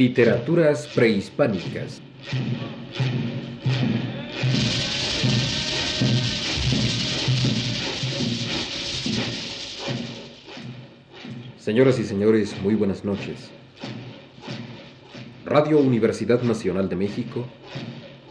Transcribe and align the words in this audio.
Literaturas 0.00 0.86
prehispánicas. 0.94 2.00
Señoras 11.58 11.98
y 11.98 12.04
señores, 12.04 12.54
muy 12.62 12.74
buenas 12.76 13.04
noches. 13.04 13.50
Radio 15.44 15.78
Universidad 15.78 16.40
Nacional 16.44 16.88
de 16.88 16.96
México 16.96 17.44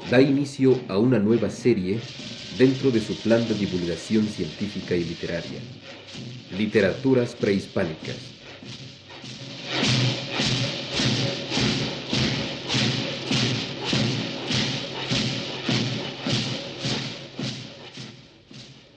da 0.10 0.20
inicio 0.20 0.80
a 0.88 0.98
una 0.98 1.20
nueva 1.20 1.52
serie 1.52 2.00
dentro 2.58 2.90
de 2.90 3.00
su 3.00 3.16
plan 3.22 3.48
de 3.48 3.54
divulgación 3.54 4.26
científica 4.26 4.96
y 4.96 5.04
literaria, 5.04 5.60
Literaturas 6.58 7.36
Prehispánicas. 7.36 8.39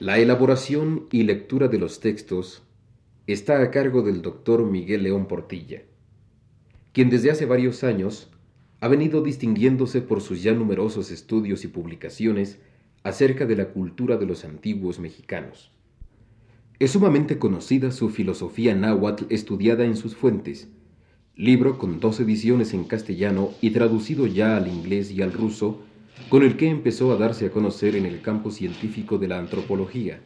La 0.03 0.19
elaboración 0.19 1.05
y 1.11 1.23
lectura 1.23 1.69
de 1.69 1.77
los 1.77 2.01
textos 2.01 2.61
está 3.25 3.61
a 3.61 3.71
cargo 3.71 4.01
del 4.01 4.21
doctor 4.21 4.65
Miguel 4.65 5.03
León 5.03 5.29
Portilla, 5.29 5.83
quien 6.91 7.09
desde 7.09 7.31
hace 7.31 7.45
varios 7.45 7.85
años 7.85 8.29
ha 8.81 8.89
venido 8.89 9.21
distinguiéndose 9.21 10.01
por 10.01 10.19
sus 10.19 10.43
ya 10.43 10.53
numerosos 10.53 11.09
estudios 11.09 11.63
y 11.63 11.69
publicaciones 11.69 12.59
acerca 13.03 13.45
de 13.45 13.55
la 13.55 13.69
cultura 13.69 14.17
de 14.17 14.25
los 14.25 14.43
antiguos 14.43 14.99
mexicanos. 14.99 15.71
Es 16.79 16.91
sumamente 16.91 17.39
conocida 17.39 17.89
su 17.91 18.09
filosofía 18.09 18.75
náhuatl 18.75 19.23
estudiada 19.29 19.85
en 19.85 19.95
sus 19.95 20.17
fuentes, 20.17 20.67
libro 21.37 21.77
con 21.77 22.01
dos 22.01 22.19
ediciones 22.19 22.73
en 22.73 22.83
castellano 22.83 23.51
y 23.61 23.69
traducido 23.69 24.27
ya 24.27 24.57
al 24.57 24.67
inglés 24.67 25.11
y 25.11 25.21
al 25.21 25.31
ruso, 25.31 25.79
con 26.29 26.43
el 26.43 26.57
que 26.57 26.67
empezó 26.67 27.11
a 27.11 27.17
darse 27.17 27.45
a 27.45 27.51
conocer 27.51 27.95
en 27.95 28.05
el 28.05 28.21
campo 28.21 28.51
científico 28.51 29.17
de 29.17 29.27
la 29.27 29.37
antropología, 29.37 30.19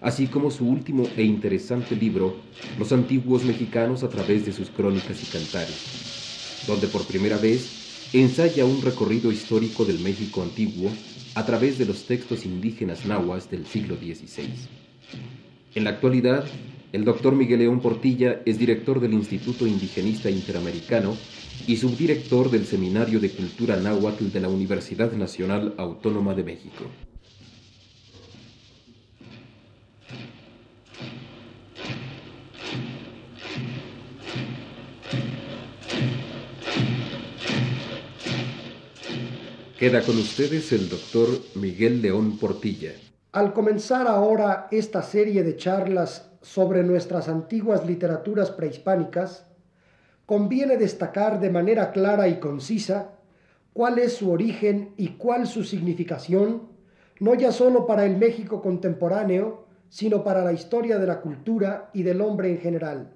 así 0.00 0.26
como 0.26 0.50
su 0.50 0.66
último 0.66 1.04
e 1.16 1.22
interesante 1.22 1.96
libro, 1.96 2.36
Los 2.78 2.92
antiguos 2.92 3.44
mexicanos 3.44 4.02
a 4.02 4.08
través 4.08 4.44
de 4.46 4.52
sus 4.52 4.70
crónicas 4.70 5.22
y 5.22 5.26
cantares, 5.26 6.64
donde 6.66 6.88
por 6.88 7.04
primera 7.06 7.36
vez 7.36 8.10
ensaya 8.12 8.64
un 8.64 8.82
recorrido 8.82 9.30
histórico 9.30 9.84
del 9.84 9.98
México 10.00 10.42
antiguo 10.42 10.90
a 11.34 11.46
través 11.46 11.78
de 11.78 11.86
los 11.86 12.04
textos 12.04 12.44
indígenas 12.44 13.06
nahuas 13.06 13.50
del 13.50 13.66
siglo 13.66 13.96
XVI. 13.96 14.48
En 15.74 15.84
la 15.84 15.90
actualidad, 15.90 16.44
el 16.92 17.04
doctor 17.04 17.34
Miguel 17.34 17.60
León 17.60 17.80
Portilla 17.80 18.40
es 18.44 18.58
director 18.58 19.00
del 19.00 19.12
Instituto 19.12 19.66
Indigenista 19.66 20.28
Interamericano 20.28 21.16
y 21.66 21.76
subdirector 21.76 22.50
del 22.50 22.66
Seminario 22.66 23.20
de 23.20 23.30
Cultura 23.30 23.76
Náhuatl 23.76 24.30
de 24.30 24.40
la 24.40 24.48
Universidad 24.48 25.12
Nacional 25.12 25.74
Autónoma 25.78 26.34
de 26.34 26.44
México. 26.44 26.84
Queda 39.78 40.02
con 40.02 40.18
ustedes 40.18 40.72
el 40.72 40.90
doctor 40.90 41.28
Miguel 41.54 42.02
León 42.02 42.38
Portilla. 42.38 42.92
Al 43.32 43.54
comenzar 43.54 44.08
ahora 44.08 44.68
esta 44.70 45.02
serie 45.02 45.42
de 45.42 45.56
charlas 45.56 46.30
sobre 46.42 46.82
nuestras 46.82 47.28
antiguas 47.28 47.86
literaturas 47.86 48.50
prehispánicas, 48.50 49.46
conviene 50.30 50.76
destacar 50.76 51.40
de 51.40 51.50
manera 51.50 51.90
clara 51.90 52.28
y 52.28 52.38
concisa 52.38 53.14
cuál 53.72 53.98
es 53.98 54.12
su 54.12 54.30
origen 54.30 54.94
y 54.96 55.16
cuál 55.16 55.48
su 55.48 55.64
significación, 55.64 56.68
no 57.18 57.34
ya 57.34 57.50
sólo 57.50 57.84
para 57.84 58.06
el 58.06 58.16
México 58.16 58.62
contemporáneo, 58.62 59.66
sino 59.88 60.22
para 60.22 60.44
la 60.44 60.52
historia 60.52 61.00
de 61.00 61.06
la 61.08 61.20
cultura 61.20 61.90
y 61.92 62.04
del 62.04 62.20
hombre 62.20 62.48
en 62.48 62.58
general. 62.58 63.12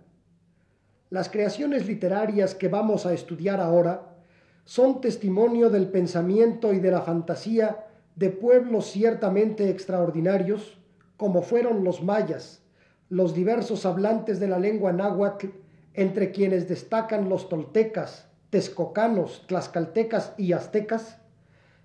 Las 1.09 1.29
creaciones 1.29 1.87
literarias 1.87 2.57
que 2.57 2.67
vamos 2.67 3.07
a 3.07 3.13
estudiar 3.13 3.61
ahora 3.61 4.17
son 4.65 5.01
testimonio 5.01 5.71
del 5.71 5.87
pensamiento 5.87 6.73
y 6.73 6.81
de 6.81 6.91
la 6.91 7.03
fantasía 7.03 7.87
de 8.17 8.31
pueblos 8.31 8.91
ciertamente 8.91 9.71
extraordinarios, 9.71 10.81
como 11.17 11.43
fueron 11.43 11.85
los 11.85 12.03
mayas, 12.03 12.65
los 13.09 13.35
diversos 13.35 13.87
hablantes 13.87 14.41
de 14.41 14.49
la 14.49 14.59
lengua 14.59 14.93
náhuatl, 14.93 15.63
entre 15.95 16.33
quienes 16.33 16.69
destacan 16.69 17.29
los 17.29 17.49
toltecas, 17.49 18.27
texcocanos, 18.51 19.45
tlaxcaltecas 19.47 20.35
y 20.37 20.53
aztecas, 20.53 21.19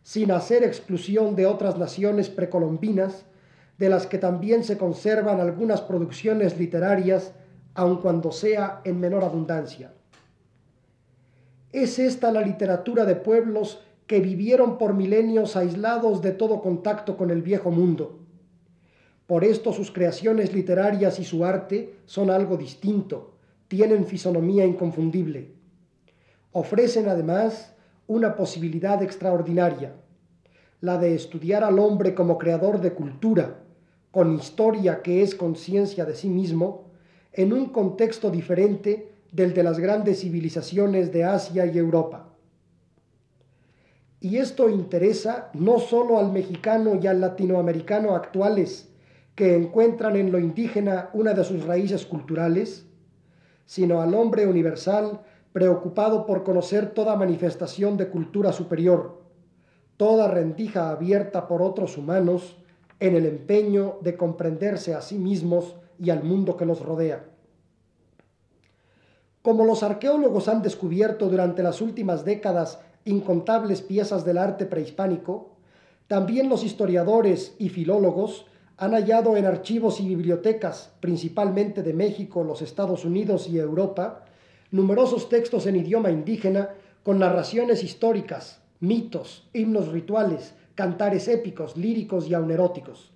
sin 0.03 0.31
hacer 0.31 0.64
exclusión 0.64 1.36
de 1.36 1.46
otras 1.46 1.78
naciones 1.78 2.30
precolombinas, 2.30 3.25
de 3.78 3.90
las 3.90 4.08
que 4.08 4.18
también 4.18 4.64
se 4.64 4.78
conservan 4.78 5.40
algunas 5.40 5.81
producciones 5.81 6.59
literarias, 6.59 7.34
aun 7.75 8.02
cuando 8.02 8.31
sea 8.31 8.81
en 8.84 9.00
menor 9.00 9.24
abundancia. 9.24 9.94
Es 11.72 12.00
esta 12.00 12.31
la 12.31 12.42
literatura 12.42 13.06
de 13.06 13.16
pueblos 13.16 13.84
que 14.08 14.19
vivieron 14.19 14.80
por 14.80 14.96
milenios 14.96 15.56
aislados 15.56 16.24
de 16.24 16.31
todo 16.31 16.62
contacto 16.62 17.16
con 17.16 17.30
el 17.30 17.44
viejo 17.44 17.69
mundo. 17.69 18.19
Por 19.28 19.44
esto 19.44 19.72
sus 19.72 19.92
creaciones 19.92 20.52
literarias 20.52 21.19
y 21.19 21.24
su 21.24 21.46
arte 21.46 21.94
son 22.06 22.31
algo 22.31 22.58
distinto, 22.58 23.36
tienen 23.69 24.06
fisonomía 24.06 24.66
inconfundible. 24.66 25.53
Ofrecen 26.52 27.07
además 27.07 27.74
una 28.07 28.35
posibilidad 28.35 29.02
extraordinaria, 29.02 29.94
la 30.81 30.97
de 30.97 31.13
estudiar 31.13 31.63
al 31.63 31.78
hombre 31.78 32.16
como 32.16 32.38
creador 32.38 32.81
de 32.81 32.94
cultura, 32.94 33.59
con 34.12 34.34
historia 34.34 35.03
que 35.03 35.22
es 35.22 35.35
conciencia 35.35 36.03
de 36.03 36.16
sí 36.16 36.30
mismo, 36.30 36.90
en 37.31 37.53
un 37.53 37.68
contexto 37.68 38.31
diferente 38.31 39.13
del 39.31 39.53
de 39.53 39.62
las 39.62 39.78
grandes 39.78 40.22
civilizaciones 40.22 41.13
de 41.13 41.24
Asia 41.24 41.68
y 41.68 41.78
Europa. 41.78 42.34
Y 44.19 44.38
esto 44.38 44.68
interesa 44.68 45.51
no 45.53 45.78
solo 45.78 46.18
al 46.18 46.31
mexicano 46.31 47.00
y 47.00 47.06
al 47.06 47.22
latinoamericano 47.22 48.16
actuales, 48.16 48.91
que 49.36 49.56
encuentran 49.56 50.16
en 50.16 50.31
lo 50.31 50.40
indígena 50.40 51.12
una 51.13 51.34
de 51.34 51.44
sus 51.44 51.63
raíces 51.66 52.07
culturales, 52.07 52.89
sino 53.69 54.02
al 54.02 54.16
hombre 54.16 54.47
universal 54.47 55.22
preocupado 55.53 56.25
por 56.25 56.44
conocer 56.44 56.90
toda 56.96 57.16
manifestación 57.16 57.97
de 57.97 58.09
cultura 58.09 58.52
superior, 58.52 59.22
toda 59.96 60.28
rendija 60.28 60.90
abierta 60.90 61.47
por 61.47 61.62
otros 61.62 61.96
humanos 61.96 62.57
en 63.00 63.16
el 63.16 63.28
empeño 63.28 63.97
de 64.02 64.18
comprenderse 64.18 64.96
a 64.96 65.02
sí 65.02 65.19
mismos 65.19 65.75
y 66.00 66.09
al 66.09 66.24
mundo 66.24 66.57
que 66.57 66.66
los 66.66 66.81
rodea. 66.81 67.25
Como 69.44 69.66
los 69.66 69.84
arqueólogos 69.84 70.47
han 70.47 70.63
descubierto 70.63 71.30
durante 71.30 71.62
las 71.62 71.80
últimas 71.80 72.25
décadas 72.25 72.80
incontables 73.06 73.84
piezas 73.84 74.25
del 74.25 74.40
arte 74.40 74.66
prehispánico, 74.66 75.51
también 76.07 76.50
los 76.50 76.63
historiadores 76.63 77.54
y 77.60 77.69
filólogos 77.69 78.48
han 78.80 78.94
hallado 78.94 79.36
en 79.36 79.46
archivos 79.46 80.00
y 80.00 80.08
bibliotecas, 80.08 80.94
principalmente 81.02 81.84
de 81.84 81.94
México, 81.94 82.46
los 82.46 82.62
Estados 82.62 83.04
Unidos 83.04 83.50
y 83.50 83.60
Europa, 83.60 84.24
numerosos 84.72 85.28
textos 85.28 85.68
en 85.68 85.76
idioma 85.76 86.12
indígena 86.12 86.70
con 87.04 87.20
narraciones 87.20 87.84
históricas, 87.84 88.62
mitos, 88.80 89.50
himnos 89.54 89.90
rituales, 89.90 90.54
cantares 90.76 91.28
épicos, 91.28 91.76
líricos 91.76 92.30
y 92.30 92.34
auneróticos. 92.34 93.12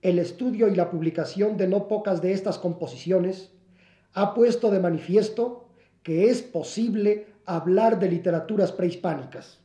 El 0.00 0.18
estudio 0.18 0.68
y 0.68 0.74
la 0.74 0.90
publicación 0.90 1.58
de 1.58 1.68
no 1.68 1.86
pocas 1.86 2.22
de 2.22 2.32
estas 2.32 2.58
composiciones 2.58 3.52
ha 4.14 4.32
puesto 4.32 4.70
de 4.70 4.80
manifiesto 4.80 5.68
que 6.02 6.30
es 6.30 6.40
posible 6.40 7.26
hablar 7.44 7.98
de 7.98 8.08
literaturas 8.08 8.72
prehispánicas. 8.72 9.60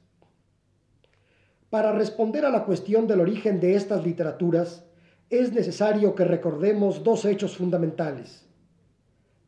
Para 1.73 1.91
responder 1.91 2.45
a 2.45 2.51
la 2.51 2.65
cuestión 2.65 3.07
del 3.07 3.19
origen 3.19 3.59
de 3.59 3.73
estas 3.73 4.05
literaturas, 4.05 4.85
es 5.31 5.53
necesario 5.53 6.13
que 6.13 6.23
recordemos 6.23 7.03
dos 7.03 7.25
hechos 7.25 7.57
fundamentales. 7.57 8.47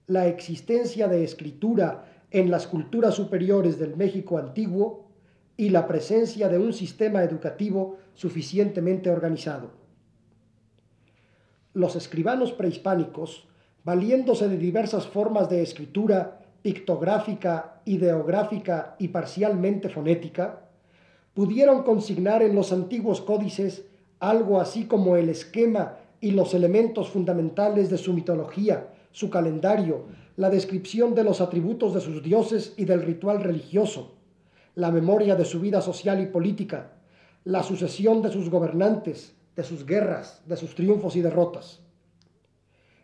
La 0.08 0.26
existencia 0.26 1.08
de 1.08 1.24
escritura 1.24 2.06
en 2.32 2.50
las 2.50 2.66
culturas 2.66 3.14
superiores 3.14 3.78
del 3.78 3.96
México 3.96 4.40
antiguo 4.40 5.12
y 5.56 5.70
la 5.70 5.88
presencia 5.88 6.50
de 6.50 6.58
un 6.58 6.74
sistema 6.74 7.22
educativo 7.22 7.98
suficientemente 8.16 9.12
organizado. 9.12 9.70
Los 11.74 11.96
escribanos 11.96 12.54
prehispánicos 12.54 13.48
valiéndose 13.84 14.50
de 14.50 14.58
diversas 14.58 15.06
formas 15.06 15.48
de 15.48 15.62
escritura 15.62 16.40
pictográfica, 16.64 17.84
ideográfica 17.86 18.96
y 18.98 19.10
parcialmente 19.10 19.90
fonética, 19.90 20.64
pudieron 21.36 21.84
consignar 21.84 22.42
en 22.42 22.56
los 22.56 22.72
antiguos 22.72 23.22
códices 23.22 23.86
algo 24.20 24.60
así 24.60 24.86
como 24.86 25.18
el 25.18 25.30
esquema 25.30 25.98
y 26.22 26.32
los 26.32 26.56
elementos 26.56 27.10
fundamentales 27.10 27.90
de 27.92 28.00
su 28.00 28.14
mitología, 28.14 28.88
su 29.12 29.30
calendario, 29.30 30.06
la 30.38 30.50
descripción 30.50 31.14
de 31.14 31.24
los 31.24 31.42
atributos 31.42 31.94
de 31.94 32.02
sus 32.02 32.24
dioses 32.24 32.74
y 32.78 32.86
del 32.86 33.04
ritual 33.04 33.44
religioso, 33.44 34.14
la 34.76 34.92
memoria 34.92 35.36
de 35.36 35.46
su 35.46 35.60
vida 35.60 35.82
social 35.82 36.22
y 36.22 36.26
política, 36.26 36.94
la 37.44 37.64
sucesión 37.64 38.22
de 38.22 38.32
sus 38.32 38.50
gobernantes, 38.50 39.36
de 39.58 39.64
sus 39.64 39.86
guerras, 39.86 40.42
de 40.48 40.56
sus 40.56 40.74
triunfos 40.74 41.18
y 41.18 41.22
derrotas. 41.22 41.82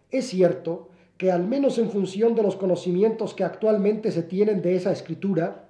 Es 0.10 0.28
cierto 0.30 0.90
que 1.18 1.32
al 1.32 1.46
menos 1.46 1.78
en 1.78 1.92
función 1.92 2.34
de 2.34 2.44
los 2.44 2.56
conocimientos 2.56 3.34
que 3.34 3.44
actualmente 3.44 4.12
se 4.12 4.24
tienen 4.24 4.62
de 4.62 4.76
esa 4.76 4.92
escritura, 4.92 5.68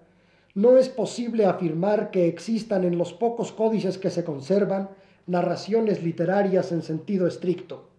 no 0.53 0.77
es 0.77 0.89
posible 0.89 1.45
afirmar 1.45 2.11
que 2.11 2.27
existan 2.27 2.83
en 2.83 2.97
los 2.97 3.13
pocos 3.13 3.51
códices 3.51 3.97
que 3.97 4.09
se 4.09 4.23
conservan 4.23 4.89
narraciones 5.25 6.03
literarias 6.03 6.71
en 6.71 6.81
sentido 6.81 7.27
estricto. 7.27 7.89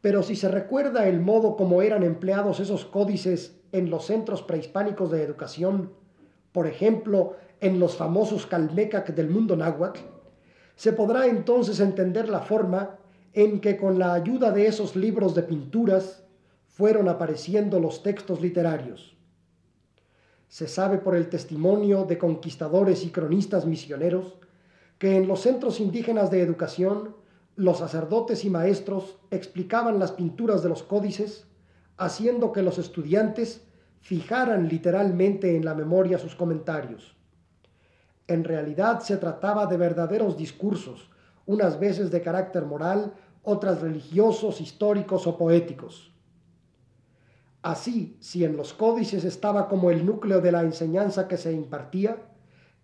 Pero 0.00 0.22
si 0.22 0.36
se 0.36 0.48
recuerda 0.48 1.08
el 1.08 1.20
modo 1.20 1.56
como 1.56 1.82
eran 1.82 2.02
empleados 2.02 2.60
esos 2.60 2.84
códices 2.84 3.60
en 3.72 3.90
los 3.90 4.06
centros 4.06 4.42
prehispánicos 4.42 5.10
de 5.10 5.22
educación, 5.22 5.92
por 6.52 6.66
ejemplo, 6.66 7.36
en 7.60 7.80
los 7.80 7.96
famosos 7.96 8.46
Calmecac 8.46 9.14
del 9.14 9.28
mundo 9.28 9.56
náhuatl, 9.56 10.00
se 10.76 10.92
podrá 10.92 11.26
entonces 11.26 11.80
entender 11.80 12.28
la 12.28 12.40
forma 12.40 12.98
en 13.34 13.60
que 13.60 13.76
con 13.76 13.98
la 13.98 14.14
ayuda 14.14 14.52
de 14.52 14.66
esos 14.66 14.96
libros 14.96 15.34
de 15.34 15.42
pinturas 15.42 16.24
fueron 16.68 17.08
apareciendo 17.08 17.80
los 17.80 18.02
textos 18.02 18.40
literarios. 18.40 19.17
Se 20.48 20.66
sabe 20.66 20.98
por 20.98 21.14
el 21.14 21.28
testimonio 21.28 22.04
de 22.04 22.18
conquistadores 22.18 23.04
y 23.04 23.10
cronistas 23.10 23.66
misioneros 23.66 24.34
que 24.98 25.16
en 25.16 25.28
los 25.28 25.42
centros 25.42 25.78
indígenas 25.78 26.30
de 26.30 26.42
educación 26.42 27.14
los 27.54 27.78
sacerdotes 27.78 28.44
y 28.44 28.50
maestros 28.50 29.18
explicaban 29.30 29.98
las 29.98 30.12
pinturas 30.12 30.62
de 30.62 30.68
los 30.68 30.82
códices, 30.82 31.46
haciendo 31.96 32.52
que 32.52 32.62
los 32.62 32.78
estudiantes 32.78 33.62
fijaran 34.00 34.68
literalmente 34.68 35.56
en 35.56 35.64
la 35.64 35.74
memoria 35.74 36.18
sus 36.18 36.34
comentarios. 36.34 37.16
En 38.26 38.44
realidad 38.44 39.00
se 39.00 39.16
trataba 39.16 39.66
de 39.66 39.76
verdaderos 39.76 40.36
discursos, 40.36 41.10
unas 41.46 41.80
veces 41.80 42.10
de 42.10 42.22
carácter 42.22 42.64
moral, 42.64 43.12
otras 43.42 43.80
religiosos, 43.80 44.60
históricos 44.60 45.26
o 45.26 45.36
poéticos. 45.36 46.12
Así, 47.68 48.16
si 48.18 48.46
en 48.46 48.56
los 48.56 48.72
códices 48.72 49.24
estaba 49.24 49.68
como 49.68 49.90
el 49.90 50.06
núcleo 50.06 50.40
de 50.40 50.52
la 50.52 50.62
enseñanza 50.62 51.28
que 51.28 51.36
se 51.36 51.52
impartía, 51.52 52.16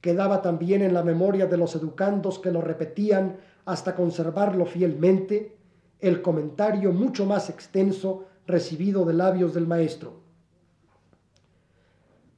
quedaba 0.02 0.42
también 0.42 0.82
en 0.82 0.92
la 0.92 1.02
memoria 1.02 1.46
de 1.46 1.56
los 1.56 1.74
educandos 1.74 2.38
que 2.38 2.52
lo 2.52 2.60
repetían 2.60 3.38
hasta 3.64 3.94
conservarlo 3.94 4.66
fielmente, 4.66 5.56
el 6.00 6.20
comentario 6.20 6.92
mucho 6.92 7.24
más 7.24 7.48
extenso 7.48 8.26
recibido 8.46 9.06
de 9.06 9.14
labios 9.14 9.54
del 9.54 9.66
maestro. 9.66 10.20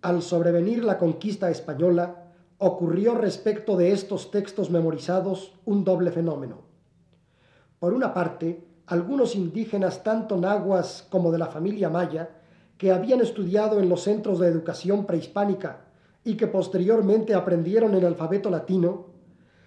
Al 0.02 0.22
sobrevenir 0.22 0.84
la 0.84 0.98
conquista 0.98 1.50
española, 1.50 2.30
ocurrió 2.58 3.16
respecto 3.16 3.76
de 3.76 3.90
estos 3.90 4.30
textos 4.30 4.70
memorizados 4.70 5.58
un 5.64 5.82
doble 5.82 6.12
fenómeno. 6.12 6.60
Por 7.80 7.92
una 7.92 8.14
parte, 8.14 8.64
algunos 8.86 9.34
indígenas 9.34 10.04
tanto 10.04 10.36
nahuas 10.36 11.06
como 11.10 11.32
de 11.32 11.38
la 11.38 11.46
familia 11.46 11.90
maya, 11.90 12.30
que 12.78 12.92
habían 12.92 13.20
estudiado 13.20 13.80
en 13.80 13.88
los 13.88 14.02
centros 14.02 14.38
de 14.38 14.48
educación 14.48 15.06
prehispánica 15.06 15.80
y 16.24 16.36
que 16.36 16.46
posteriormente 16.46 17.34
aprendieron 17.34 17.94
el 17.94 18.04
alfabeto 18.04 18.50
latino, 18.50 19.06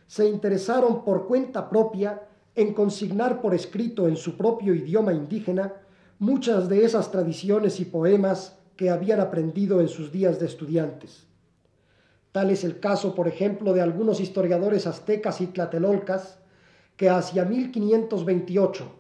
se 0.08 0.28
interesaron 0.28 1.04
por 1.04 1.28
cuenta 1.28 1.70
propia 1.70 2.24
en 2.56 2.74
consignar 2.74 3.42
por 3.42 3.54
escrito 3.54 4.08
en 4.08 4.18
su 4.18 4.38
propio 4.38 4.74
idioma 4.74 5.14
indígena 5.14 5.74
muchas 6.20 6.68
de 6.68 6.84
esas 6.84 7.12
tradiciones 7.12 7.80
y 7.80 7.86
poemas 7.86 8.58
que 8.76 8.90
habían 8.90 9.20
aprendido 9.20 9.82
en 9.82 9.88
sus 9.88 10.12
días 10.12 10.40
de 10.40 10.46
estudiantes. 10.46 11.26
Tal 12.32 12.52
es 12.52 12.64
el 12.64 12.80
caso, 12.80 13.16
por 13.16 13.28
ejemplo, 13.28 13.74
de 13.74 13.82
algunos 13.82 14.20
historiadores 14.20 14.88
aztecas 14.88 15.42
y 15.42 15.48
tlatelolcas 15.48 16.40
que 16.96 17.10
hacia 17.10 17.46
1528, 17.46 18.99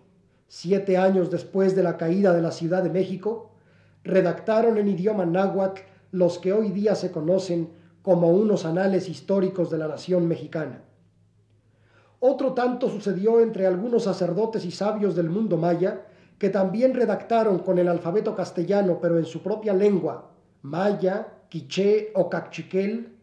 siete 0.49 0.97
años 0.97 1.29
después 1.29 1.75
de 1.75 1.83
la 1.83 1.95
caída 1.95 2.33
de 2.33 2.41
la 2.41 2.51
Ciudad 2.51 2.83
de 2.83 2.89
México, 2.89 3.51
redactaron 4.03 4.77
en 4.77 4.87
idioma 4.87 5.25
náhuatl 5.25 5.81
los 6.11 6.39
que 6.39 6.51
hoy 6.51 6.71
día 6.71 6.95
se 6.95 7.11
conocen 7.11 7.69
como 8.01 8.31
unos 8.31 8.65
anales 8.65 9.07
históricos 9.07 9.69
de 9.69 9.77
la 9.77 9.87
nación 9.87 10.27
mexicana. 10.27 10.81
Otro 12.19 12.53
tanto 12.53 12.89
sucedió 12.89 13.39
entre 13.41 13.67
algunos 13.67 14.03
sacerdotes 14.03 14.65
y 14.65 14.71
sabios 14.71 15.15
del 15.15 15.29
mundo 15.29 15.55
maya, 15.55 16.07
que 16.39 16.49
también 16.49 16.95
redactaron 16.95 17.59
con 17.59 17.77
el 17.77 17.87
alfabeto 17.87 18.35
castellano, 18.35 18.97
pero 18.99 19.19
en 19.19 19.25
su 19.25 19.43
propia 19.43 19.73
lengua, 19.73 20.31
maya, 20.63 21.27
quiché 21.47 22.11
o 22.15 22.27
cachiquel, 22.27 23.15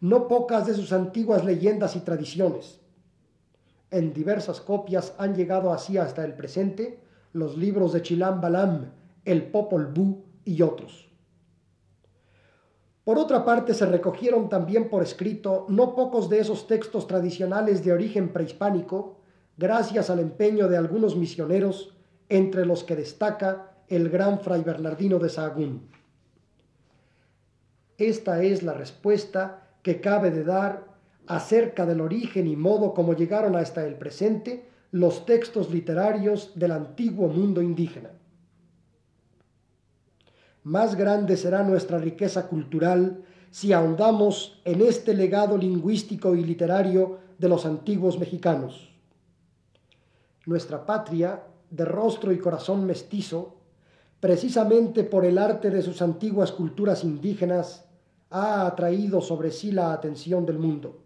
no 0.00 0.26
pocas 0.26 0.66
de 0.66 0.74
sus 0.74 0.92
antiguas 0.92 1.44
leyendas 1.44 1.94
y 1.94 2.00
tradiciones. 2.00 2.80
En 3.94 4.12
diversas 4.12 4.60
copias 4.60 5.14
han 5.18 5.36
llegado 5.36 5.72
así 5.72 5.98
hasta 5.98 6.24
el 6.24 6.34
presente 6.34 6.98
los 7.32 7.56
libros 7.56 7.92
de 7.92 8.02
Chilam 8.02 8.40
Balam, 8.40 8.90
el 9.24 9.44
Popol 9.52 9.86
Vuh 9.86 10.24
y 10.44 10.62
otros. 10.62 11.08
Por 13.04 13.18
otra 13.18 13.44
parte, 13.44 13.72
se 13.72 13.86
recogieron 13.86 14.48
también 14.48 14.90
por 14.90 15.04
escrito 15.04 15.66
no 15.68 15.94
pocos 15.94 16.28
de 16.28 16.40
esos 16.40 16.66
textos 16.66 17.06
tradicionales 17.06 17.84
de 17.84 17.92
origen 17.92 18.32
prehispánico, 18.32 19.20
gracias 19.56 20.10
al 20.10 20.18
empeño 20.18 20.66
de 20.66 20.76
algunos 20.76 21.14
misioneros, 21.14 21.94
entre 22.28 22.66
los 22.66 22.82
que 22.82 22.96
destaca 22.96 23.76
el 23.86 24.08
gran 24.10 24.40
fray 24.40 24.64
Bernardino 24.64 25.20
de 25.20 25.28
Sahagún. 25.28 25.88
Esta 27.96 28.42
es 28.42 28.64
la 28.64 28.74
respuesta 28.74 29.68
que 29.84 30.00
cabe 30.00 30.32
de 30.32 30.42
dar 30.42 30.93
acerca 31.26 31.86
del 31.86 32.00
origen 32.00 32.46
y 32.46 32.56
modo 32.56 32.94
como 32.94 33.14
llegaron 33.14 33.56
hasta 33.56 33.86
el 33.86 33.94
presente 33.94 34.68
los 34.90 35.26
textos 35.26 35.70
literarios 35.70 36.52
del 36.54 36.72
antiguo 36.72 37.28
mundo 37.28 37.62
indígena 37.62 38.10
más 40.64 40.96
grande 40.96 41.36
será 41.36 41.62
nuestra 41.62 41.98
riqueza 41.98 42.48
cultural 42.48 43.22
si 43.50 43.74
ahondamos 43.74 44.62
en 44.64 44.80
este 44.80 45.12
legado 45.12 45.58
lingüístico 45.58 46.34
y 46.34 46.42
literario 46.42 47.18
de 47.38 47.50
los 47.50 47.66
antiguos 47.66 48.18
mexicanos. 48.18 48.90
Nuestra 50.46 50.86
patria, 50.86 51.44
de 51.70 51.84
rostro 51.84 52.32
y 52.32 52.38
corazón 52.38 52.86
mestizo, 52.86 53.56
precisamente 54.20 55.04
por 55.04 55.26
el 55.26 55.36
arte 55.36 55.70
de 55.70 55.82
sus 55.82 56.00
antiguas 56.00 56.50
culturas 56.50 57.04
indígenas, 57.04 57.84
ha 58.30 58.66
atraído 58.66 59.20
sobre 59.20 59.50
sí 59.50 59.70
la 59.70 59.92
atención 59.92 60.46
del 60.46 60.58
mundo. 60.58 61.03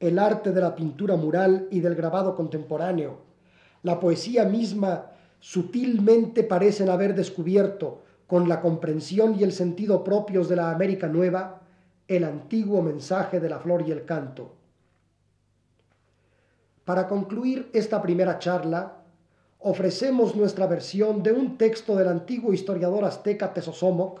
El 0.00 0.18
arte 0.18 0.52
de 0.52 0.62
la 0.62 0.74
pintura 0.74 1.14
mural 1.16 1.68
y 1.70 1.80
del 1.80 1.94
grabado 1.94 2.34
contemporáneo, 2.34 3.18
la 3.82 4.00
poesía 4.00 4.46
misma, 4.46 5.12
sutilmente 5.40 6.42
parecen 6.42 6.88
haber 6.88 7.14
descubierto 7.14 8.00
con 8.26 8.48
la 8.48 8.62
comprensión 8.62 9.36
y 9.38 9.42
el 9.42 9.52
sentido 9.52 10.02
propios 10.02 10.48
de 10.48 10.56
la 10.56 10.70
América 10.70 11.06
Nueva, 11.06 11.60
el 12.08 12.24
antiguo 12.24 12.80
mensaje 12.80 13.40
de 13.40 13.50
la 13.50 13.58
flor 13.58 13.84
y 13.86 13.90
el 13.90 14.06
canto. 14.06 14.54
Para 16.86 17.06
concluir 17.06 17.68
esta 17.74 18.00
primera 18.00 18.38
charla, 18.38 19.02
ofrecemos 19.58 20.34
nuestra 20.34 20.66
versión 20.66 21.22
de 21.22 21.32
un 21.32 21.58
texto 21.58 21.94
del 21.94 22.08
antiguo 22.08 22.54
historiador 22.54 23.04
azteca 23.04 23.52
Tezosomoc, 23.52 24.20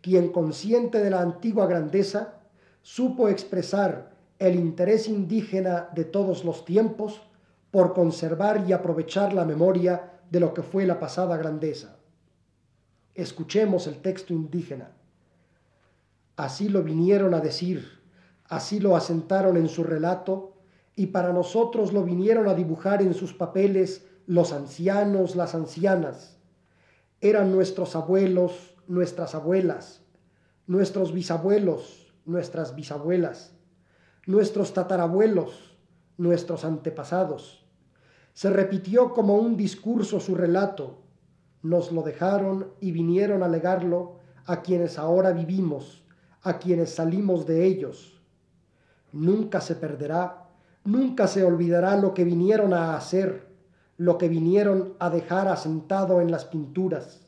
quien 0.00 0.30
consciente 0.30 1.02
de 1.02 1.10
la 1.10 1.20
antigua 1.20 1.66
grandeza, 1.66 2.34
supo 2.82 3.28
expresar 3.28 4.10
el 4.40 4.56
interés 4.56 5.06
indígena 5.06 5.90
de 5.94 6.04
todos 6.04 6.46
los 6.46 6.64
tiempos 6.64 7.20
por 7.70 7.92
conservar 7.92 8.64
y 8.66 8.72
aprovechar 8.72 9.34
la 9.34 9.44
memoria 9.44 10.18
de 10.30 10.40
lo 10.40 10.54
que 10.54 10.62
fue 10.62 10.86
la 10.86 10.98
pasada 10.98 11.36
grandeza. 11.36 11.98
Escuchemos 13.14 13.86
el 13.86 13.98
texto 13.98 14.32
indígena. 14.32 14.92
Así 16.36 16.70
lo 16.70 16.82
vinieron 16.82 17.34
a 17.34 17.40
decir, 17.40 18.00
así 18.46 18.80
lo 18.80 18.96
asentaron 18.96 19.58
en 19.58 19.68
su 19.68 19.84
relato, 19.84 20.56
y 20.96 21.08
para 21.08 21.34
nosotros 21.34 21.92
lo 21.92 22.02
vinieron 22.02 22.48
a 22.48 22.54
dibujar 22.54 23.02
en 23.02 23.12
sus 23.12 23.34
papeles 23.34 24.06
los 24.26 24.54
ancianos, 24.54 25.36
las 25.36 25.54
ancianas. 25.54 26.38
Eran 27.20 27.52
nuestros 27.52 27.94
abuelos, 27.94 28.74
nuestras 28.88 29.34
abuelas, 29.34 30.00
nuestros 30.66 31.12
bisabuelos, 31.12 32.10
nuestras 32.24 32.74
bisabuelas, 32.74 33.52
nuestros 34.30 34.72
tatarabuelos, 34.72 35.76
nuestros 36.16 36.64
antepasados. 36.64 37.66
Se 38.32 38.50
repitió 38.50 39.12
como 39.12 39.34
un 39.36 39.56
discurso 39.56 40.20
su 40.20 40.34
relato, 40.34 40.98
nos 41.62 41.90
lo 41.92 42.02
dejaron 42.02 42.68
y 42.80 42.92
vinieron 42.92 43.42
a 43.42 43.48
legarlo 43.48 44.20
a 44.46 44.62
quienes 44.62 44.98
ahora 44.98 45.32
vivimos, 45.32 46.02
a 46.42 46.58
quienes 46.58 46.90
salimos 46.94 47.46
de 47.46 47.66
ellos. 47.66 48.16
nunca 49.12 49.60
se 49.60 49.74
perderá, 49.74 50.46
nunca 50.84 51.26
se 51.26 51.42
olvidará 51.42 51.96
lo 51.96 52.14
que 52.14 52.22
vinieron 52.22 52.72
a 52.72 52.96
hacer, 52.96 53.48
lo 53.96 54.16
que 54.18 54.28
vinieron 54.28 54.94
a 55.00 55.10
dejar 55.10 55.48
asentado 55.48 56.20
en 56.20 56.30
las 56.30 56.44
pinturas, 56.44 57.26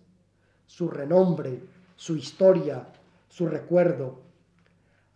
su 0.67 0.89
renombre, 0.89 1.61
su 1.97 2.17
historia, 2.17 2.87
su 3.29 3.49
recuerdo. 3.49 4.21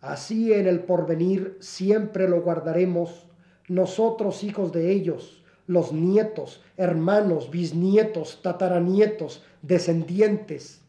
Así 0.07 0.53
en 0.53 0.67
el 0.67 0.79
porvenir 0.85 1.57
siempre 1.59 2.29
lo 2.29 2.41
guardaremos, 2.41 3.27
nosotros 3.67 4.41
hijos 4.45 4.71
de 4.71 4.93
ellos, 4.93 5.43
los 5.65 5.91
nietos, 5.91 6.63
hermanos, 6.77 7.51
bisnietos, 7.51 8.41
tataranietos, 8.41 9.43
descendientes, 9.61 10.81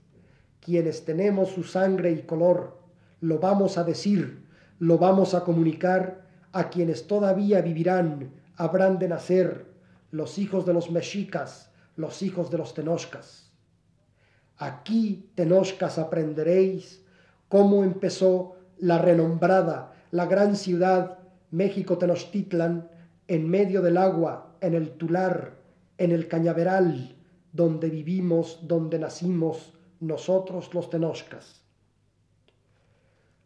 quienes 0.61 1.05
tenemos 1.05 1.49
su 1.49 1.65
sangre 1.65 2.13
y 2.13 2.23
color, 2.23 2.79
lo 3.21 3.41
vamos 3.41 3.77
a 3.77 3.83
decir, 3.83 4.45
lo 4.79 4.99
vamos 4.99 5.35
a 5.35 5.43
comunicar 5.43 6.25
a 6.53 6.71
quienes 6.71 7.09
todavía 7.09 7.61
vivirán, 7.61 8.31
habrán 8.55 9.01
de 9.01 9.09
nacer, 9.09 9.67
los 10.13 10.39
hijos 10.39 10.65
de 10.65 10.75
los 10.75 10.93
mexicas, 10.93 11.73
los 11.97 12.23
hijos 12.23 12.53
de 12.53 12.59
los 12.59 12.73
tenochcas. 12.73 13.51
Aquí, 14.59 15.29
tenochcas, 15.35 15.99
aprenderéis 15.99 17.03
cómo 17.49 17.83
empezó 17.83 18.58
la 18.81 18.99
renombrada, 18.99 19.93
la 20.11 20.27
gran 20.27 20.57
ciudad 20.57 21.19
México 21.51 21.99
Tenochtitlan, 21.99 22.89
en 23.27 23.49
medio 23.49 23.83
del 23.83 23.97
agua, 23.97 24.57
en 24.61 24.75
el 24.75 24.93
tular, 24.93 25.59
en 25.99 26.13
el 26.13 26.29
cañaveral, 26.29 27.17
donde 27.53 27.91
vivimos, 27.91 28.61
donde 28.63 28.99
nacimos 28.99 29.75
nosotros 30.01 30.73
los 30.75 30.91
tenochcas. 30.91 31.63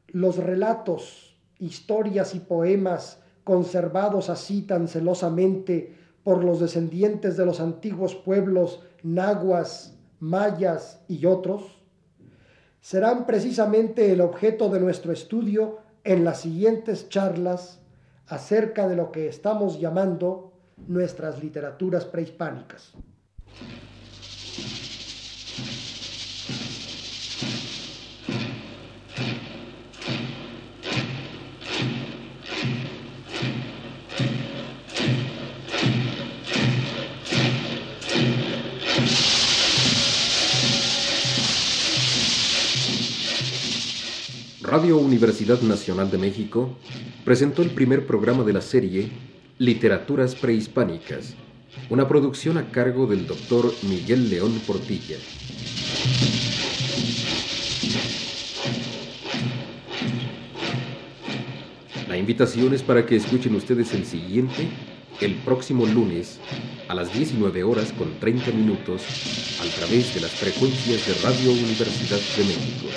Los 0.09 0.37
relatos, 0.37 1.37
historias 1.59 2.35
y 2.35 2.41
poemas 2.41 3.23
conservados 3.45 4.31
así 4.31 4.63
tan 4.63 4.89
celosamente 4.89 5.97
por 6.23 6.45
los 6.45 6.61
descendientes 6.61 7.37
de 7.37 7.47
los 7.47 7.61
antiguos 7.61 8.15
pueblos 8.15 8.81
nahuas, 9.03 9.99
mayas 10.21 11.03
y 11.09 11.27
otros, 11.27 11.82
serán 12.83 13.27
precisamente 13.27 14.13
el 14.13 14.21
objeto 14.21 14.69
de 14.69 14.81
nuestro 14.81 15.13
estudio 15.13 15.79
en 16.03 16.25
las 16.25 16.41
siguientes 16.41 17.09
charlas 17.09 17.79
acerca 18.27 18.89
de 18.89 18.97
lo 18.97 19.13
que 19.13 19.29
estamos 19.29 19.81
llamando 19.81 20.53
nuestras 20.89 21.43
literaturas 21.43 22.05
prehispánicas. 22.05 22.93
Radio 44.73 44.97
Universidad 44.97 45.61
Nacional 45.61 46.11
de 46.11 46.17
México 46.17 46.79
presentó 47.27 47.61
el 47.61 47.73
primer 47.73 48.07
programa 48.07 48.43
de 48.43 48.55
la 48.55 48.63
serie 48.63 49.11
Literaturas 49.59 50.35
Prehispánicas, 50.35 51.35
una 51.91 52.09
producción 52.09 52.57
a 52.57 52.71
cargo 52.71 53.07
del 53.07 53.27
doctor 53.27 53.71
Miguel 53.83 54.31
León 54.31 54.59
Portilla. 54.67 55.19
La 62.09 62.17
invitación 62.17 62.73
es 62.73 62.83
para 62.83 63.05
que 63.05 63.17
escuchen 63.17 63.55
ustedes 63.55 63.93
el 63.93 64.07
siguiente, 64.07 64.71
el 65.25 65.35
próximo 65.37 65.87
lunes, 65.87 66.39
a 66.89 66.95
las 66.95 67.13
19 67.13 67.63
horas 67.63 67.93
con 67.93 68.19
30 68.19 68.51
minutos, 68.51 69.03
a 69.61 69.79
través 69.79 70.15
de 70.15 70.21
las 70.21 70.33
frecuencias 70.33 71.07
de 71.07 71.15
Radio 71.23 71.53
Universidad 71.53 72.21
de 72.37 72.45
México. 72.45 72.89